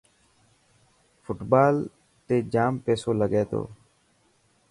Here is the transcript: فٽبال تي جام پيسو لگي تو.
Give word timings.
فٽبال 1.23 1.75
تي 2.25 2.35
جام 2.53 2.73
پيسو 2.85 3.11
لگي 3.21 3.43
تو. 3.51 3.61